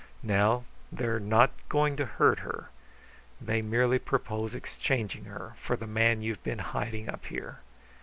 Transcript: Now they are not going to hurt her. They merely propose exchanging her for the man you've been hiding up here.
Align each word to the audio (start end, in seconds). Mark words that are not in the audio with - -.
Now 0.23 0.63
they 0.91 1.05
are 1.05 1.19
not 1.19 1.51
going 1.69 1.95
to 1.97 2.07
hurt 2.07 2.39
her. 2.39 2.71
They 3.39 3.61
merely 3.61 3.99
propose 3.99 4.55
exchanging 4.55 5.25
her 5.25 5.53
for 5.59 5.75
the 5.75 5.85
man 5.85 6.23
you've 6.23 6.43
been 6.43 6.57
hiding 6.57 7.07
up 7.07 7.27
here. 7.27 7.59